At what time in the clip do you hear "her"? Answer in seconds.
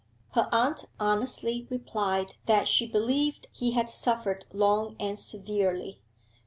0.31-0.49